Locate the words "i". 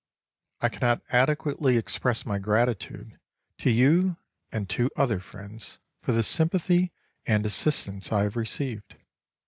0.61-0.69, 8.11-8.23